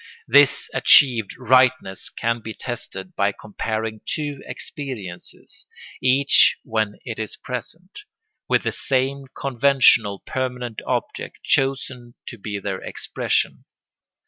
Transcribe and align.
This 0.27 0.67
achieved 0.73 1.37
rightness 1.37 2.09
can 2.09 2.39
be 2.41 2.55
tested 2.55 3.15
by 3.15 3.31
comparing 3.31 4.01
two 4.07 4.41
experiences, 4.47 5.67
each 6.01 6.57
when 6.63 6.95
it 7.05 7.19
is 7.19 7.35
present, 7.37 7.99
with 8.49 8.63
the 8.63 8.71
same 8.71 9.25
conventional 9.37 10.17
permanent 10.25 10.81
object 10.87 11.43
chosen 11.43 12.15
to 12.29 12.39
be 12.39 12.57
their 12.57 12.81
expression. 12.81 13.65